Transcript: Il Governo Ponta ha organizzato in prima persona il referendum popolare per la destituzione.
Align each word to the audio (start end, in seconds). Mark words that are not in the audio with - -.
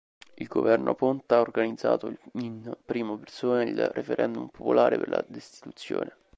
Il 0.33 0.47
Governo 0.47 0.95
Ponta 0.95 1.35
ha 1.35 1.41
organizzato 1.41 2.11
in 2.33 2.75
prima 2.83 3.15
persona 3.19 3.61
il 3.61 3.87
referendum 3.89 4.47
popolare 4.47 4.97
per 4.97 5.09
la 5.09 5.23
destituzione. 5.27 6.15